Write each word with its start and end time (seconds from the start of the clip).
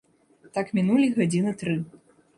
Так 0.55 0.71
мінулі 0.79 1.11
гадзіны 1.19 1.55
тры. 1.63 1.77